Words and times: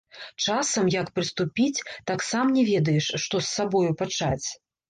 Часам, 0.45 0.87
як 0.95 1.11
прыступіць, 1.17 1.85
так 2.13 2.25
сам 2.31 2.45
не 2.57 2.63
ведаеш, 2.73 3.13
што 3.27 3.35
з 3.45 3.51
сабою 3.55 3.91
пачаць. 4.05 4.47